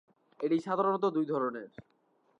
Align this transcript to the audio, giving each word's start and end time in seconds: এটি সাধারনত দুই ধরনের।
এটি 0.39 0.57
সাধারনত 0.59 1.05
দুই 1.15 1.25
ধরনের। 1.25 1.69